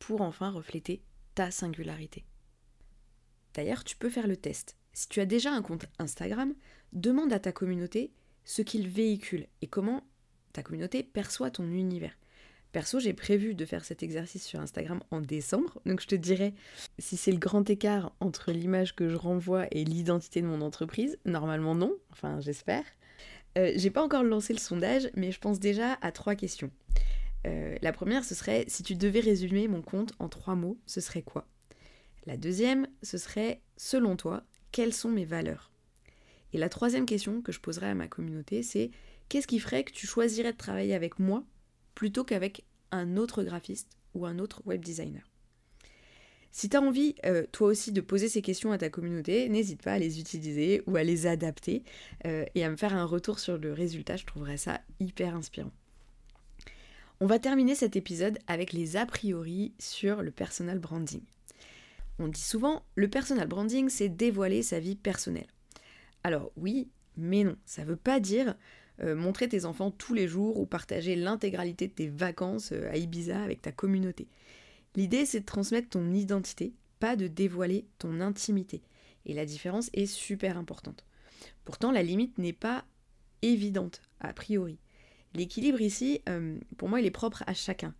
pour 0.00 0.22
enfin 0.22 0.50
refléter 0.50 1.02
ta 1.36 1.52
singularité. 1.52 2.24
D'ailleurs, 3.54 3.84
tu 3.84 3.96
peux 3.96 4.10
faire 4.10 4.26
le 4.26 4.36
test. 4.36 4.76
Si 4.92 5.08
tu 5.08 5.20
as 5.20 5.26
déjà 5.26 5.52
un 5.52 5.62
compte 5.62 5.86
Instagram, 6.00 6.52
demande 6.92 7.32
à 7.32 7.38
ta 7.38 7.52
communauté 7.52 8.12
ce 8.44 8.60
qu'il 8.60 8.88
véhicule 8.88 9.46
et 9.62 9.68
comment 9.68 10.04
ta 10.52 10.64
communauté 10.64 11.04
perçoit 11.04 11.52
ton 11.52 11.70
univers. 11.70 12.18
Perso, 12.74 12.98
j'ai 12.98 13.12
prévu 13.12 13.54
de 13.54 13.64
faire 13.64 13.84
cet 13.84 14.02
exercice 14.02 14.44
sur 14.44 14.58
Instagram 14.58 15.00
en 15.12 15.20
décembre, 15.20 15.80
donc 15.86 16.00
je 16.00 16.08
te 16.08 16.16
dirai 16.16 16.54
si 16.98 17.16
c'est 17.16 17.30
le 17.30 17.38
grand 17.38 17.70
écart 17.70 18.12
entre 18.18 18.50
l'image 18.50 18.96
que 18.96 19.08
je 19.08 19.14
renvoie 19.14 19.68
et 19.70 19.84
l'identité 19.84 20.42
de 20.42 20.48
mon 20.48 20.60
entreprise. 20.60 21.16
Normalement 21.24 21.76
non, 21.76 21.94
enfin 22.10 22.40
j'espère. 22.40 22.82
Euh, 23.58 23.70
j'ai 23.76 23.90
pas 23.90 24.02
encore 24.02 24.24
lancé 24.24 24.52
le 24.52 24.58
sondage, 24.58 25.08
mais 25.14 25.30
je 25.30 25.38
pense 25.38 25.60
déjà 25.60 25.96
à 26.02 26.10
trois 26.10 26.34
questions. 26.34 26.72
Euh, 27.46 27.76
la 27.80 27.92
première, 27.92 28.24
ce 28.24 28.34
serait 28.34 28.64
si 28.66 28.82
tu 28.82 28.96
devais 28.96 29.20
résumer 29.20 29.68
mon 29.68 29.80
compte 29.80 30.12
en 30.18 30.28
trois 30.28 30.56
mots, 30.56 30.76
ce 30.84 31.00
serait 31.00 31.22
quoi? 31.22 31.46
La 32.26 32.36
deuxième, 32.36 32.88
ce 33.04 33.18
serait 33.18 33.60
selon 33.76 34.16
toi, 34.16 34.42
quelles 34.72 34.94
sont 34.94 35.10
mes 35.10 35.24
valeurs? 35.24 35.70
Et 36.52 36.58
la 36.58 36.68
troisième 36.68 37.06
question 37.06 37.40
que 37.40 37.52
je 37.52 37.60
poserais 37.60 37.90
à 37.90 37.94
ma 37.94 38.08
communauté, 38.08 38.64
c'est 38.64 38.90
qu'est-ce 39.28 39.46
qui 39.46 39.60
ferait 39.60 39.84
que 39.84 39.92
tu 39.92 40.08
choisirais 40.08 40.52
de 40.52 40.58
travailler 40.58 40.96
avec 40.96 41.20
moi 41.20 41.44
plutôt 41.94 42.24
qu'avec 42.24 42.64
un 42.90 43.16
autre 43.16 43.42
graphiste 43.42 43.96
ou 44.14 44.26
un 44.26 44.38
autre 44.38 44.62
web 44.66 44.84
designer. 44.84 45.22
Si 46.52 46.68
tu 46.68 46.76
as 46.76 46.80
envie, 46.80 47.16
euh, 47.26 47.46
toi 47.50 47.66
aussi, 47.66 47.90
de 47.90 48.00
poser 48.00 48.28
ces 48.28 48.40
questions 48.40 48.70
à 48.70 48.78
ta 48.78 48.88
communauté, 48.88 49.48
n'hésite 49.48 49.82
pas 49.82 49.94
à 49.94 49.98
les 49.98 50.20
utiliser 50.20 50.82
ou 50.86 50.94
à 50.94 51.02
les 51.02 51.26
adapter 51.26 51.82
euh, 52.26 52.44
et 52.54 52.64
à 52.64 52.70
me 52.70 52.76
faire 52.76 52.94
un 52.94 53.04
retour 53.04 53.40
sur 53.40 53.58
le 53.58 53.72
résultat, 53.72 54.16
je 54.16 54.24
trouverais 54.24 54.56
ça 54.56 54.80
hyper 55.00 55.34
inspirant. 55.34 55.72
On 57.20 57.26
va 57.26 57.40
terminer 57.40 57.74
cet 57.74 57.96
épisode 57.96 58.38
avec 58.46 58.72
les 58.72 58.96
a 58.96 59.04
priori 59.04 59.72
sur 59.80 60.22
le 60.22 60.30
personal 60.30 60.78
branding. 60.78 61.22
On 62.20 62.28
dit 62.28 62.40
souvent, 62.40 62.84
le 62.94 63.08
personal 63.08 63.48
branding, 63.48 63.88
c'est 63.88 64.08
dévoiler 64.08 64.62
sa 64.62 64.78
vie 64.78 64.94
personnelle. 64.94 65.48
Alors 66.22 66.52
oui, 66.56 66.88
mais 67.16 67.42
non, 67.42 67.56
ça 67.66 67.82
ne 67.82 67.88
veut 67.88 67.96
pas 67.96 68.20
dire 68.20 68.54
euh, 69.02 69.14
montrer 69.16 69.48
tes 69.48 69.64
enfants 69.64 69.90
tous 69.90 70.14
les 70.14 70.28
jours 70.28 70.58
ou 70.58 70.66
partager 70.66 71.16
l'intégralité 71.16 71.88
de 71.88 71.92
tes 71.92 72.08
vacances 72.08 72.72
euh, 72.72 72.90
à 72.90 72.96
Ibiza 72.96 73.42
avec 73.42 73.60
ta 73.60 73.72
communauté. 73.72 74.28
L'idée, 74.94 75.26
c'est 75.26 75.40
de 75.40 75.44
transmettre 75.44 75.88
ton 75.90 76.12
identité, 76.12 76.72
pas 77.00 77.16
de 77.16 77.26
dévoiler 77.26 77.86
ton 77.98 78.20
intimité. 78.20 78.82
Et 79.26 79.34
la 79.34 79.46
différence 79.46 79.90
est 79.94 80.06
super 80.06 80.56
importante. 80.56 81.04
Pourtant, 81.64 81.90
la 81.90 82.02
limite 82.02 82.38
n'est 82.38 82.52
pas 82.52 82.84
évidente, 83.42 84.00
a 84.20 84.32
priori. 84.32 84.78
L'équilibre 85.34 85.80
ici, 85.80 86.22
euh, 86.28 86.56
pour 86.76 86.88
moi, 86.88 87.00
il 87.00 87.06
est 87.06 87.10
propre 87.10 87.42
à 87.46 87.54
chacun. 87.54 87.94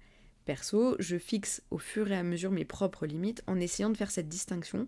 Perso, 0.45 0.95
je 1.01 1.17
fixe 1.17 1.63
au 1.71 1.79
fur 1.79 2.11
et 2.13 2.17
à 2.17 2.23
mesure 2.23 2.51
mes 2.51 2.65
propres 2.65 3.07
limites 3.07 3.43
en 3.47 3.59
essayant 3.59 3.91
de 3.91 3.97
faire 3.97 4.11
cette 4.11 4.29
distinction 4.29 4.87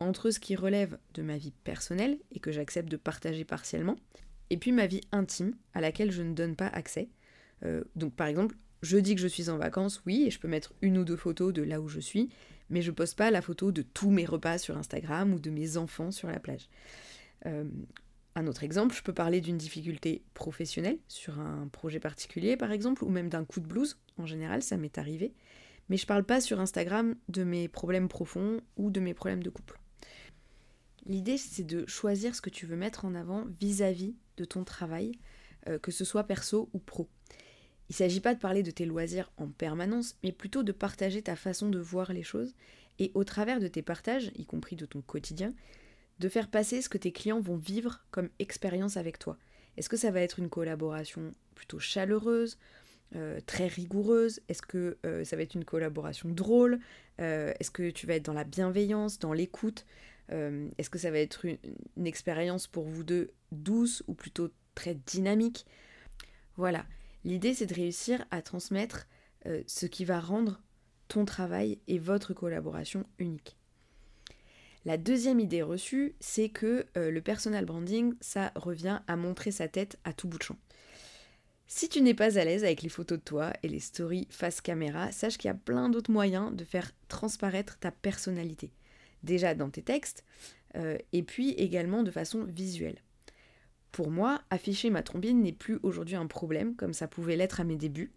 entre 0.00 0.30
ce 0.30 0.40
qui 0.40 0.56
relève 0.56 0.98
de 1.14 1.22
ma 1.22 1.38
vie 1.38 1.52
personnelle 1.64 2.18
et 2.32 2.40
que 2.40 2.52
j'accepte 2.52 2.90
de 2.90 2.96
partager 2.96 3.44
partiellement, 3.44 3.96
et 4.50 4.56
puis 4.56 4.72
ma 4.72 4.86
vie 4.86 5.00
intime 5.12 5.54
à 5.74 5.80
laquelle 5.80 6.10
je 6.10 6.22
ne 6.22 6.34
donne 6.34 6.56
pas 6.56 6.68
accès. 6.68 7.08
Euh, 7.64 7.84
donc 7.96 8.14
par 8.14 8.26
exemple, 8.26 8.56
je 8.82 8.96
dis 8.96 9.14
que 9.14 9.20
je 9.20 9.26
suis 9.26 9.50
en 9.50 9.58
vacances, 9.58 10.02
oui, 10.06 10.24
et 10.26 10.30
je 10.30 10.38
peux 10.38 10.48
mettre 10.48 10.72
une 10.82 10.98
ou 10.98 11.04
deux 11.04 11.16
photos 11.16 11.52
de 11.52 11.62
là 11.62 11.80
où 11.80 11.88
je 11.88 12.00
suis, 12.00 12.28
mais 12.70 12.82
je 12.82 12.90
poste 12.90 13.16
pas 13.16 13.30
la 13.30 13.42
photo 13.42 13.72
de 13.72 13.82
tous 13.82 14.10
mes 14.10 14.24
repas 14.24 14.58
sur 14.58 14.76
Instagram 14.76 15.32
ou 15.34 15.40
de 15.40 15.50
mes 15.50 15.76
enfants 15.76 16.10
sur 16.10 16.28
la 16.28 16.38
plage. 16.38 16.68
Euh, 17.46 17.64
un 18.34 18.46
autre 18.46 18.62
exemple, 18.62 18.94
je 18.94 19.02
peux 19.02 19.12
parler 19.12 19.40
d'une 19.40 19.58
difficulté 19.58 20.22
professionnelle 20.34 20.98
sur 21.08 21.40
un 21.40 21.68
projet 21.68 21.98
particulier 21.98 22.56
par 22.56 22.70
exemple, 22.70 23.02
ou 23.04 23.08
même 23.08 23.28
d'un 23.28 23.44
coup 23.44 23.60
de 23.60 23.66
blues, 23.66 23.98
en 24.16 24.26
général 24.26 24.62
ça 24.62 24.76
m'est 24.76 24.98
arrivé, 24.98 25.32
mais 25.88 25.96
je 25.96 26.06
parle 26.06 26.24
pas 26.24 26.40
sur 26.40 26.60
Instagram 26.60 27.16
de 27.28 27.42
mes 27.42 27.66
problèmes 27.66 28.08
profonds 28.08 28.60
ou 28.76 28.90
de 28.90 29.00
mes 29.00 29.14
problèmes 29.14 29.42
de 29.42 29.50
couple. 29.50 29.80
L'idée, 31.08 31.38
c'est 31.38 31.64
de 31.64 31.86
choisir 31.86 32.34
ce 32.34 32.42
que 32.42 32.50
tu 32.50 32.66
veux 32.66 32.76
mettre 32.76 33.06
en 33.06 33.14
avant 33.14 33.46
vis-à-vis 33.58 34.14
de 34.36 34.44
ton 34.44 34.62
travail, 34.62 35.12
euh, 35.66 35.78
que 35.78 35.90
ce 35.90 36.04
soit 36.04 36.24
perso 36.24 36.68
ou 36.74 36.78
pro. 36.78 37.08
Il 37.88 37.92
ne 37.92 37.96
s'agit 37.96 38.20
pas 38.20 38.34
de 38.34 38.38
parler 38.38 38.62
de 38.62 38.70
tes 38.70 38.84
loisirs 38.84 39.32
en 39.38 39.48
permanence, 39.48 40.16
mais 40.22 40.32
plutôt 40.32 40.62
de 40.62 40.72
partager 40.72 41.22
ta 41.22 41.34
façon 41.34 41.70
de 41.70 41.78
voir 41.78 42.12
les 42.12 42.22
choses 42.22 42.54
et 42.98 43.10
au 43.14 43.24
travers 43.24 43.58
de 43.58 43.68
tes 43.68 43.80
partages, 43.80 44.30
y 44.36 44.44
compris 44.44 44.76
de 44.76 44.84
ton 44.84 45.00
quotidien, 45.00 45.54
de 46.18 46.28
faire 46.28 46.50
passer 46.50 46.82
ce 46.82 46.90
que 46.90 46.98
tes 46.98 47.12
clients 47.12 47.40
vont 47.40 47.56
vivre 47.56 48.04
comme 48.10 48.28
expérience 48.38 48.98
avec 48.98 49.18
toi. 49.18 49.38
Est-ce 49.78 49.88
que 49.88 49.96
ça 49.96 50.10
va 50.10 50.20
être 50.20 50.38
une 50.38 50.50
collaboration 50.50 51.32
plutôt 51.54 51.78
chaleureuse, 51.78 52.58
euh, 53.16 53.40
très 53.46 53.68
rigoureuse? 53.68 54.40
Est-ce 54.48 54.60
que 54.60 54.98
euh, 55.06 55.24
ça 55.24 55.36
va 55.36 55.42
être 55.42 55.54
une 55.54 55.64
collaboration 55.64 56.28
drôle? 56.28 56.80
Est-ce 57.18 57.72
que 57.72 57.90
tu 57.90 58.06
vas 58.06 58.14
être 58.14 58.26
dans 58.26 58.32
la 58.32 58.44
bienveillance, 58.44 59.18
dans 59.18 59.32
l'écoute? 59.32 59.86
Euh, 60.32 60.68
est-ce 60.78 60.90
que 60.90 60.98
ça 60.98 61.10
va 61.10 61.18
être 61.18 61.44
une, 61.44 62.06
expérience 62.06 62.66
pour 62.66 62.84
vous 62.84 63.02
deux 63.02 63.32
douce 63.52 64.02
ou 64.06 64.14
plutôt 64.14 64.50
très 64.74 64.94
dynamique? 64.94 65.66
Voilà, 66.56 66.86
l'idée 67.24 67.54
c'est 67.54 67.66
de 67.66 67.74
réussir 67.74 68.24
à 68.30 68.42
transmettre 68.42 69.06
euh, 69.46 69.62
ce 69.66 69.86
qui 69.86 70.04
va 70.04 70.20
rendre 70.20 70.60
ton 71.08 71.24
travail 71.24 71.78
et 71.88 71.98
votre 71.98 72.34
collaboration 72.34 73.06
unique. 73.18 73.56
La 74.84 74.96
deuxième 74.96 75.40
idée 75.40 75.62
reçue, 75.62 76.14
c'est 76.20 76.48
que 76.48 76.86
euh, 76.96 77.10
le 77.10 77.20
personal 77.20 77.64
branding, 77.64 78.14
ça 78.20 78.52
revient 78.54 79.00
à 79.06 79.16
montrer 79.16 79.50
sa 79.50 79.68
tête 79.68 79.98
à 80.04 80.12
tout 80.12 80.28
bout 80.28 80.38
de 80.38 80.42
champ. 80.42 80.58
Si 81.66 81.88
tu 81.90 82.00
n'es 82.00 82.14
pas 82.14 82.38
à 82.38 82.44
l'aise 82.44 82.64
avec 82.64 82.82
les 82.82 82.88
photos 82.88 83.18
de 83.18 83.24
toi 83.24 83.52
et 83.62 83.68
les 83.68 83.80
stories 83.80 84.26
face 84.30 84.62
caméra, 84.62 85.12
sache 85.12 85.36
qu'il 85.36 85.48
y 85.48 85.50
a 85.50 85.54
plein 85.54 85.90
d'autres 85.90 86.10
moyens 86.10 86.54
de 86.54 86.64
faire 86.64 86.90
transparaître 87.08 87.78
ta 87.78 87.90
personnalité 87.90 88.72
déjà 89.22 89.54
dans 89.54 89.70
tes 89.70 89.82
textes, 89.82 90.24
euh, 90.76 90.98
et 91.12 91.22
puis 91.22 91.50
également 91.52 92.02
de 92.02 92.10
façon 92.10 92.44
visuelle. 92.44 93.02
Pour 93.92 94.10
moi, 94.10 94.42
afficher 94.50 94.90
ma 94.90 95.02
trombine 95.02 95.42
n'est 95.42 95.52
plus 95.52 95.78
aujourd'hui 95.82 96.16
un 96.16 96.26
problème, 96.26 96.76
comme 96.76 96.92
ça 96.92 97.08
pouvait 97.08 97.36
l'être 97.36 97.60
à 97.60 97.64
mes 97.64 97.76
débuts. 97.76 98.12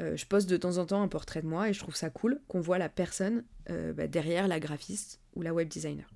Euh, 0.00 0.16
je 0.16 0.26
poste 0.26 0.48
de 0.48 0.56
temps 0.56 0.78
en 0.78 0.86
temps 0.86 1.02
un 1.02 1.08
portrait 1.08 1.42
de 1.42 1.46
moi 1.46 1.68
et 1.68 1.72
je 1.72 1.78
trouve 1.78 1.96
ça 1.96 2.10
cool 2.10 2.40
qu'on 2.48 2.60
voit 2.60 2.78
la 2.78 2.88
personne 2.88 3.44
euh, 3.70 3.92
bah, 3.92 4.06
derrière 4.06 4.48
la 4.48 4.60
graphiste 4.60 5.20
ou 5.34 5.42
la 5.42 5.54
web 5.54 5.68
designer. 5.68 6.08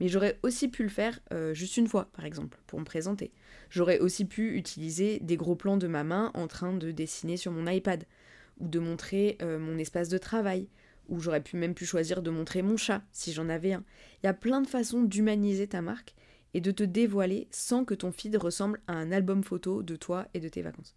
Mais 0.00 0.08
j'aurais 0.08 0.38
aussi 0.42 0.68
pu 0.68 0.82
le 0.82 0.88
faire 0.88 1.20
juste 1.52 1.76
une 1.76 1.86
fois, 1.86 2.08
par 2.14 2.24
exemple, 2.24 2.58
pour 2.66 2.80
me 2.80 2.86
présenter. 2.86 3.32
J'aurais 3.68 3.98
aussi 3.98 4.24
pu 4.24 4.56
utiliser 4.56 5.18
des 5.20 5.36
gros 5.36 5.56
plans 5.56 5.76
de 5.76 5.86
ma 5.86 6.04
main 6.04 6.30
en 6.32 6.46
train 6.46 6.72
de 6.72 6.90
dessiner 6.90 7.36
sur 7.36 7.52
mon 7.52 7.70
iPad, 7.70 8.06
ou 8.60 8.68
de 8.68 8.78
montrer 8.78 9.36
mon 9.42 9.76
espace 9.76 10.08
de 10.08 10.16
travail, 10.16 10.68
ou 11.10 11.20
j'aurais 11.20 11.42
pu 11.42 11.56
même 11.56 11.74
pu 11.74 11.84
choisir 11.84 12.22
de 12.22 12.30
montrer 12.30 12.62
mon 12.62 12.76
chat 12.76 13.02
si 13.12 13.32
j'en 13.32 13.48
avais 13.48 13.74
un. 13.74 13.84
Il 14.22 14.26
y 14.26 14.28
a 14.28 14.34
plein 14.34 14.62
de 14.62 14.66
façons 14.66 15.02
d'humaniser 15.02 15.66
ta 15.66 15.82
marque 15.82 16.14
et 16.54 16.60
de 16.60 16.70
te 16.70 16.82
dévoiler 16.82 17.48
sans 17.50 17.84
que 17.84 17.94
ton 17.94 18.12
feed 18.12 18.36
ressemble 18.36 18.80
à 18.86 18.94
un 18.94 19.12
album 19.12 19.44
photo 19.44 19.82
de 19.82 19.96
toi 19.96 20.28
et 20.34 20.40
de 20.40 20.48
tes 20.48 20.62
vacances. 20.62 20.94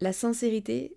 La 0.00 0.12
sincérité, 0.12 0.96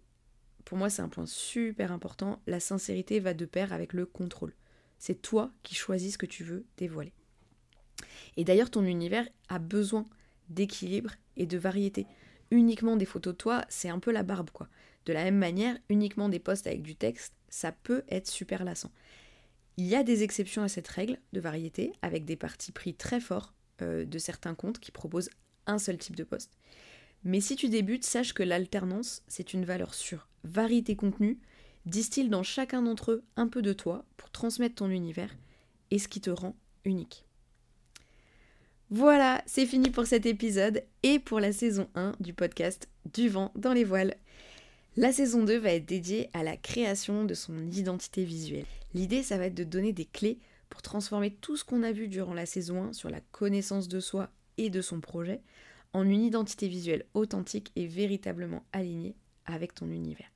pour 0.65 0.77
moi 0.77 0.89
c'est 0.89 1.01
un 1.01 1.09
point 1.09 1.25
super 1.25 1.91
important, 1.91 2.41
la 2.45 2.59
sincérité 2.59 3.19
va 3.19 3.33
de 3.33 3.45
pair 3.45 3.73
avec 3.73 3.93
le 3.93 4.05
contrôle. 4.05 4.53
C'est 4.99 5.21
toi 5.21 5.51
qui 5.63 5.75
choisis 5.75 6.13
ce 6.13 6.17
que 6.17 6.25
tu 6.25 6.43
veux 6.43 6.65
dévoiler. 6.77 7.13
Et 8.37 8.43
d'ailleurs 8.43 8.69
ton 8.69 8.83
univers 8.83 9.27
a 9.49 9.59
besoin 9.59 10.05
d'équilibre 10.49 11.11
et 11.37 11.45
de 11.45 11.57
variété. 11.57 12.05
Uniquement 12.51 12.97
des 12.97 13.05
photos 13.05 13.33
de 13.33 13.37
toi, 13.37 13.65
c'est 13.69 13.89
un 13.89 13.99
peu 13.99 14.11
la 14.11 14.23
barbe 14.23 14.51
quoi. 14.51 14.67
De 15.05 15.13
la 15.13 15.23
même 15.23 15.37
manière, 15.37 15.77
uniquement 15.89 16.29
des 16.29 16.39
posts 16.39 16.67
avec 16.67 16.81
du 16.81 16.95
texte, 16.95 17.33
ça 17.49 17.71
peut 17.71 18.03
être 18.09 18.27
super 18.27 18.63
lassant. 18.63 18.91
Il 19.77 19.85
y 19.85 19.95
a 19.95 20.03
des 20.03 20.23
exceptions 20.23 20.63
à 20.63 20.67
cette 20.67 20.87
règle 20.87 21.19
de 21.33 21.39
variété, 21.39 21.93
avec 22.01 22.25
des 22.25 22.35
partis 22.35 22.71
pris 22.71 22.93
très 22.93 23.19
forts 23.19 23.53
euh, 23.81 24.05
de 24.05 24.19
certains 24.19 24.55
comptes 24.55 24.79
qui 24.79 24.91
proposent 24.91 25.29
un 25.65 25.79
seul 25.79 25.97
type 25.97 26.15
de 26.15 26.23
poste. 26.23 26.51
Mais 27.23 27.41
si 27.41 27.55
tu 27.55 27.69
débutes, 27.69 28.03
sache 28.03 28.33
que 28.33 28.43
l'alternance, 28.43 29.23
c'est 29.27 29.53
une 29.53 29.65
valeur 29.65 29.93
sûre. 29.93 30.27
Varie 30.43 30.83
tes 30.83 30.95
contenus, 30.95 31.37
distille 31.85 32.29
dans 32.29 32.43
chacun 32.43 32.81
d'entre 32.81 33.11
eux 33.11 33.23
un 33.35 33.47
peu 33.47 33.61
de 33.61 33.73
toi 33.73 34.05
pour 34.17 34.29
transmettre 34.29 34.75
ton 34.75 34.89
univers 34.89 35.35
et 35.89 35.99
ce 35.99 36.07
qui 36.07 36.21
te 36.21 36.29
rend 36.29 36.55
unique. 36.85 37.25
Voilà, 38.89 39.41
c'est 39.47 39.65
fini 39.65 39.89
pour 39.89 40.05
cet 40.05 40.25
épisode 40.25 40.83
et 41.01 41.17
pour 41.17 41.39
la 41.39 41.51
saison 41.51 41.89
1 41.95 42.13
du 42.19 42.33
podcast 42.33 42.89
Du 43.11 43.29
vent 43.29 43.51
dans 43.55 43.73
les 43.73 43.85
voiles. 43.85 44.15
La 44.95 45.11
saison 45.11 45.43
2 45.43 45.57
va 45.57 45.73
être 45.73 45.87
dédiée 45.87 46.29
à 46.33 46.43
la 46.43 46.55
création 46.55 47.23
de 47.25 47.33
son 47.33 47.57
identité 47.71 48.23
visuelle. 48.23 48.65
L'idée, 48.93 49.23
ça 49.23 49.37
va 49.37 49.47
être 49.47 49.55
de 49.55 49.63
donner 49.63 49.91
des 49.91 50.05
clés 50.05 50.37
pour 50.69 50.83
transformer 50.83 51.31
tout 51.31 51.57
ce 51.57 51.63
qu'on 51.63 51.81
a 51.81 51.91
vu 51.91 52.07
durant 52.07 52.35
la 52.35 52.45
saison 52.45 52.83
1 52.83 52.93
sur 52.93 53.09
la 53.09 53.19
connaissance 53.31 53.87
de 53.87 53.99
soi 53.99 54.29
et 54.59 54.69
de 54.69 54.81
son 54.81 54.99
projet 54.99 55.41
en 55.93 56.07
une 56.07 56.21
identité 56.21 56.67
visuelle 56.67 57.05
authentique 57.15 57.71
et 57.75 57.87
véritablement 57.87 58.63
alignée 58.71 59.15
avec 59.47 59.73
ton 59.73 59.89
univers. 59.89 60.31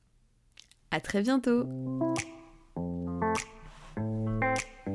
À 0.89 1.01
très 1.01 1.21
bientôt 1.21 1.67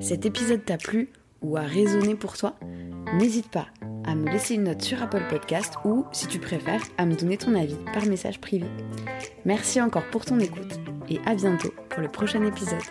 Cet 0.00 0.26
épisode 0.26 0.64
t'a 0.64 0.76
plu 0.76 1.10
ou 1.40 1.56
a 1.56 1.62
résonné 1.62 2.16
pour 2.16 2.36
toi? 2.36 2.58
N'hésite 3.14 3.50
pas 3.50 3.68
à 4.04 4.14
me 4.14 4.30
laisser 4.30 4.54
une 4.54 4.64
note 4.64 4.82
sur 4.82 5.02
Apple 5.02 5.22
Podcast 5.28 5.74
ou, 5.84 6.04
si 6.12 6.26
tu 6.26 6.38
préfères, 6.38 6.82
à 6.98 7.06
me 7.06 7.14
donner 7.14 7.36
ton 7.36 7.54
avis 7.54 7.76
par 7.92 8.06
message 8.06 8.40
privé. 8.40 8.66
Merci 9.44 9.80
encore 9.80 10.04
pour 10.10 10.24
ton 10.24 10.38
écoute 10.38 10.80
et 11.08 11.20
à 11.26 11.34
bientôt 11.34 11.72
pour 11.88 12.02
le 12.02 12.08
prochain 12.08 12.44
épisode. 12.44 12.82